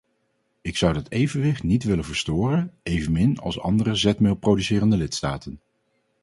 [0.61, 5.59] Ik zou dat evenwicht niet willen verstoren, evenmin als andere zetmeel producerende lidstaten.